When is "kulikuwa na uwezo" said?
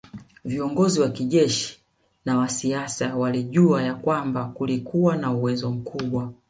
4.45-5.71